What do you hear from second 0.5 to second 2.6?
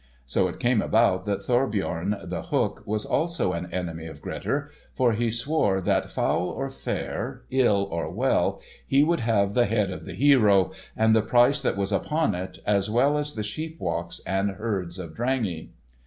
came about that Thorbjorn the